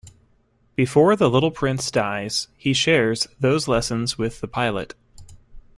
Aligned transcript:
Before 0.75 1.15
the 1.15 1.29
Little 1.29 1.51
Prince 1.51 1.91
dies, 1.91 2.47
he 2.57 2.73
shares 2.73 3.27
those 3.39 3.67
lessons 3.67 4.17
with 4.17 4.41
The 4.41 4.47
Pilot. 4.47 4.95